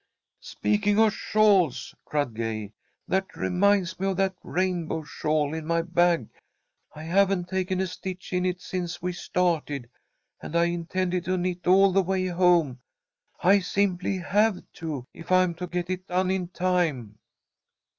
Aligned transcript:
"Speaking 0.41 0.97
of 0.99 1.13
shawls," 1.13 1.93
cried 2.05 2.33
Gay, 2.33 2.73
"that 3.07 3.35
reminds 3.35 3.99
me 3.99 4.07
of 4.07 4.17
that 4.17 4.33
rainbow 4.41 5.03
shawl 5.03 5.53
in 5.53 5.67
my 5.67 5.83
bag. 5.83 6.27
I 6.95 7.03
haven't 7.03 7.47
taken 7.49 7.79
a 7.79 7.85
stitch 7.85 8.33
in 8.33 8.43
it 8.43 8.61
since 8.61 8.99
we 9.03 9.13
started, 9.13 9.91
and 10.41 10.55
I 10.55 10.65
intended 10.65 11.25
to 11.25 11.37
knit 11.37 11.67
all 11.67 11.91
the 11.91 12.01
way 12.01 12.25
home. 12.25 12.79
I 13.43 13.59
simply 13.59 14.17
have 14.17 14.63
to, 14.81 15.05
if 15.13 15.31
I'm 15.31 15.53
to 15.53 15.67
get 15.67 15.87
it 15.87 16.07
done 16.07 16.31
in 16.31 16.47
time." 16.47 17.19